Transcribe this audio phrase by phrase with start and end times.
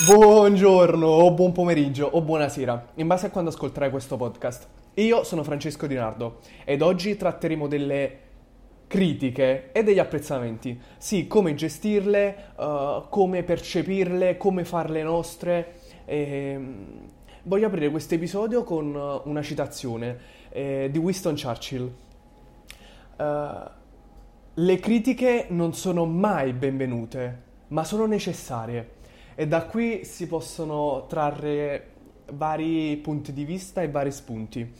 [0.00, 4.66] Buongiorno, o buon pomeriggio, o buonasera, in base a quando ascolterai questo podcast.
[4.94, 8.18] Io sono Francesco Di Nardo ed oggi tratteremo delle
[8.88, 10.80] critiche e degli apprezzamenti.
[10.96, 15.74] Sì, come gestirle, uh, come percepirle, come farle nostre.
[16.04, 16.16] E...
[16.16, 16.86] Ehm,
[17.44, 20.18] voglio aprire questo episodio con una citazione
[20.48, 21.94] eh, di Winston Churchill.
[23.18, 23.70] Uh,
[24.54, 29.00] le critiche non sono mai benvenute, ma sono necessarie
[29.34, 31.90] e da qui si possono trarre
[32.32, 34.72] vari punti di vista e vari spunti.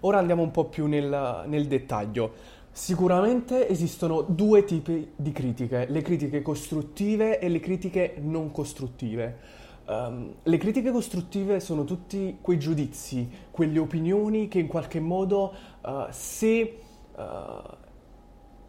[0.00, 2.32] Ora andiamo un po' più nel, nel dettaglio.
[2.70, 9.62] Sicuramente esistono due tipi di critiche, le critiche costruttive e le critiche non costruttive.
[9.86, 16.06] Um, le critiche costruttive sono tutti quei giudizi, quelle opinioni che in qualche modo, uh,
[16.10, 16.78] se
[17.14, 17.22] uh,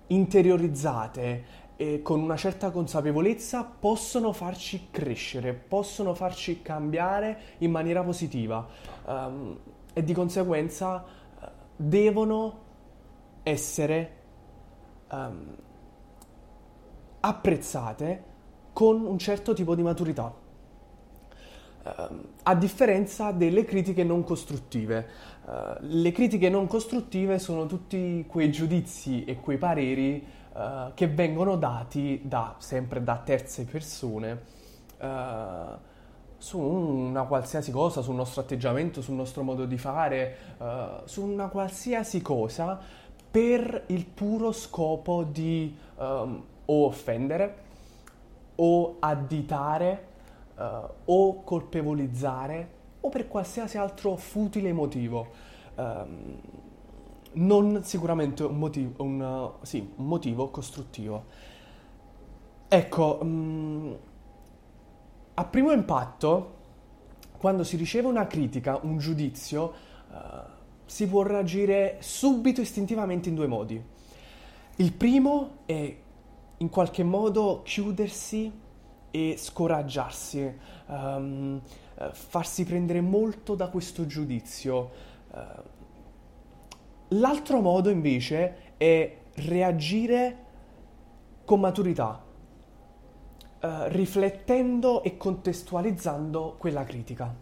[0.08, 1.44] interiorizzate
[1.78, 8.66] e con una certa consapevolezza possono farci crescere, possono farci cambiare in maniera positiva
[9.06, 9.60] um,
[9.94, 12.64] e di conseguenza uh, devono
[13.44, 14.12] essere
[15.12, 15.56] um,
[17.20, 18.24] apprezzate
[18.72, 20.34] con un certo tipo di maturità.
[21.84, 21.92] Uh,
[22.44, 25.08] a differenza delle critiche non costruttive.
[25.46, 31.58] Uh, le critiche non costruttive sono tutti quei giudizi e quei pareri uh, che vengono
[31.58, 34.42] dati da, sempre da terze persone
[35.00, 35.78] uh,
[36.38, 40.66] su una qualsiasi cosa, sul nostro atteggiamento, sul nostro modo di fare, uh,
[41.06, 42.80] su una qualsiasi cosa
[43.30, 47.64] per il puro scopo di um, o offendere
[48.56, 50.14] o additare
[50.58, 52.70] o colpevolizzare
[53.02, 55.28] o per qualsiasi altro futile motivo.
[55.76, 56.40] Um,
[57.36, 61.26] non sicuramente un motivo, un, sì, un motivo costruttivo.
[62.68, 63.94] Ecco, mh, mm,
[65.36, 66.54] a primo impatto,
[67.38, 69.74] quando si riceve una critica, un giudizio,
[70.10, 70.16] uh,
[70.86, 73.84] si può reagire subito istintivamente in due modi.
[74.78, 75.96] Il primo è
[76.58, 78.52] in qualche modo chiudersi
[79.12, 80.54] e scoraggiarsi,
[80.88, 81.62] um,
[82.12, 84.92] farsi prendere molto da questo giudizio.
[85.32, 85.38] Uh,
[87.20, 90.44] L'altro modo invece è reagire
[91.46, 92.24] con maturità,
[93.60, 97.34] eh, riflettendo e contestualizzando quella critica.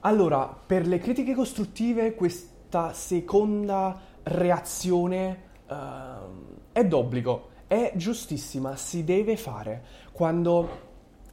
[0.00, 5.74] Allora, per le critiche costruttive questa seconda reazione eh,
[6.72, 9.84] è d'obbligo, è giustissima, si deve fare.
[10.12, 10.90] Quando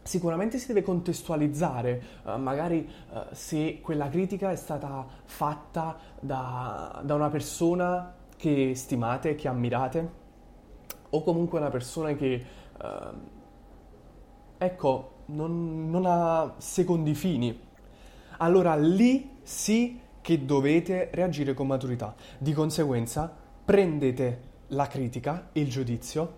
[0.09, 7.13] Sicuramente si deve contestualizzare, uh, magari uh, se quella critica è stata fatta da, da,
[7.13, 10.11] una persona che stimate, che ammirate,
[11.11, 12.43] o comunque una persona che,
[12.81, 13.17] uh,
[14.57, 17.67] ecco, non, non ha secondi fini.
[18.37, 22.15] Allora lì sì che dovete reagire con maturità.
[22.39, 23.31] Di conseguenza
[23.63, 26.33] prendete la critica, il giudizio,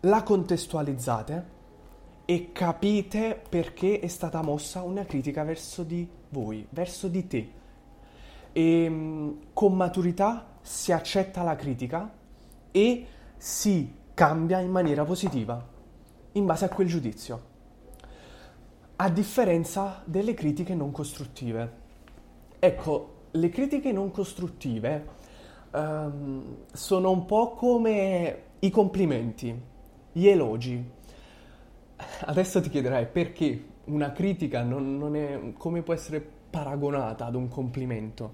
[0.00, 1.56] la contestualizzate
[2.30, 7.50] e capite perché è stata mossa una critica verso di voi, verso di te.
[8.52, 12.12] E ehm, con maturità si accetta la critica
[12.70, 15.66] e si cambia in maniera positiva
[16.32, 17.42] in base a quel giudizio.
[18.96, 21.72] A differenza delle critiche non costruttive.
[22.58, 25.06] Ecco, le critiche non costruttive
[25.70, 29.58] um, sono un po' come i complimenti,
[30.12, 30.96] gli elogi
[32.26, 36.20] adesso ti chiederai perché una critica non, non è, come può essere
[36.50, 38.32] paragonata ad un complimento?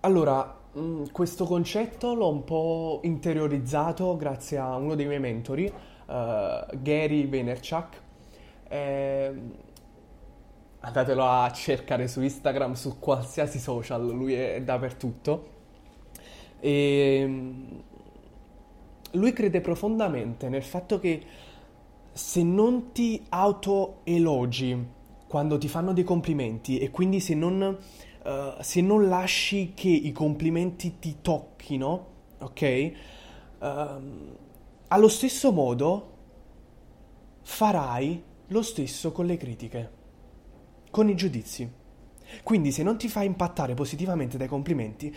[0.00, 6.78] Allora, mm, questo concetto l'ho un po' interiorizzato grazie a uno dei miei mentori, uh,
[6.80, 8.02] Gary Vaynerchuk.
[8.68, 9.32] Eh,
[10.80, 15.58] andatelo a cercare su Instagram, su qualsiasi social, lui è dappertutto.
[16.60, 17.78] E mm,
[19.12, 21.22] lui crede profondamente nel fatto che
[22.20, 24.86] se non ti autoelogi
[25.26, 27.78] quando ti fanno dei complimenti e quindi se non,
[28.24, 32.06] uh, se non lasci che i complimenti ti tocchino,
[32.38, 32.92] ok?
[33.58, 33.66] Uh,
[34.88, 36.16] allo stesso modo
[37.40, 39.90] farai lo stesso con le critiche,
[40.90, 41.68] con i giudizi.
[42.42, 45.12] Quindi se non ti fai impattare positivamente dai complimenti,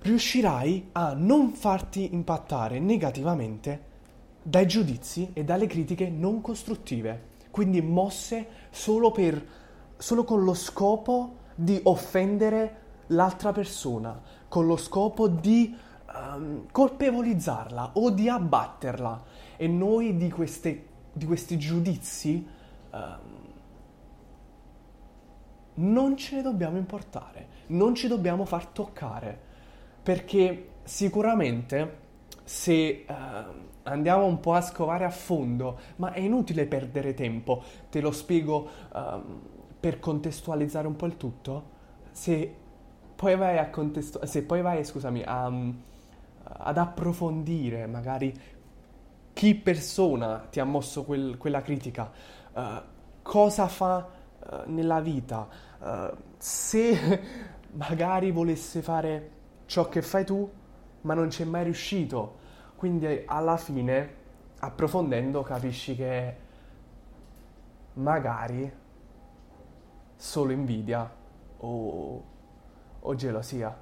[0.00, 3.90] riuscirai a non farti impattare negativamente
[4.42, 9.44] dai giudizi e dalle critiche non costruttive, quindi mosse solo, per,
[9.96, 15.76] solo con lo scopo di offendere l'altra persona, con lo scopo di
[16.14, 19.24] um, colpevolizzarla o di abbatterla.
[19.56, 22.46] E noi di queste di questi giudizi
[22.90, 23.18] um,
[25.74, 29.38] non ce ne dobbiamo importare, non ci dobbiamo far toccare,
[30.02, 32.00] perché sicuramente
[32.52, 33.14] se uh,
[33.84, 38.68] andiamo un po' a scovare a fondo, ma è inutile perdere tempo, te lo spiego
[38.92, 39.40] um,
[39.80, 41.70] per contestualizzare un po' il tutto,
[42.10, 42.54] se
[43.16, 45.82] poi vai a contestu- se poi vai, scusami, a, um,
[46.44, 48.38] ad approfondire magari
[49.32, 52.12] chi persona ti ha mosso quel, quella critica,
[52.52, 52.62] uh,
[53.22, 57.20] cosa fa uh, nella vita, uh, se
[57.72, 59.30] magari volesse fare
[59.64, 60.50] ciò che fai tu,
[61.00, 62.40] ma non ci è mai riuscito.
[62.82, 64.14] Quindi alla fine,
[64.58, 66.36] approfondendo, capisci che
[67.92, 68.72] magari
[70.16, 71.08] solo invidia
[71.58, 72.24] o,
[72.98, 73.80] o gelosia.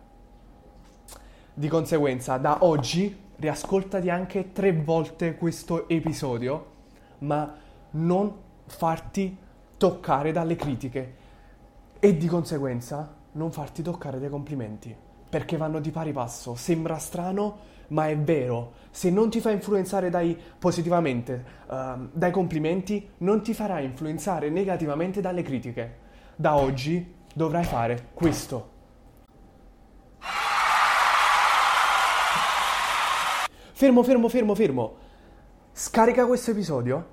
[1.55, 6.67] Di conseguenza, da oggi riascoltati anche tre volte questo episodio,
[7.21, 7.57] ma
[7.93, 8.35] non
[8.67, 9.35] farti
[9.79, 11.15] toccare dalle critiche
[11.99, 14.95] e di conseguenza non farti toccare dai complimenti,
[15.31, 16.55] perché vanno di pari passo.
[16.55, 18.73] Sembra strano, ma è vero.
[18.91, 25.21] Se non ti fa influenzare dai, positivamente uh, dai complimenti, non ti farà influenzare negativamente
[25.21, 26.09] dalle critiche.
[26.37, 28.79] Da oggi dovrai fare questo.
[33.73, 34.97] Fermo, fermo, fermo, fermo.
[35.73, 37.07] Scarica questo episodio,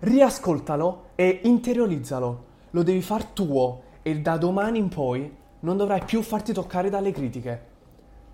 [0.00, 2.44] riascoltalo e interiorizzalo.
[2.70, 7.12] Lo devi far tuo e da domani in poi non dovrai più farti toccare dalle
[7.12, 7.68] critiche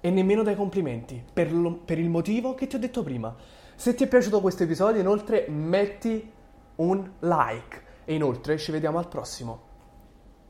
[0.01, 3.35] e nemmeno dai complimenti, per, lo, per il motivo che ti ho detto prima.
[3.75, 6.31] Se ti è piaciuto questo episodio, inoltre metti
[6.77, 9.66] un like e inoltre ci vediamo al prossimo.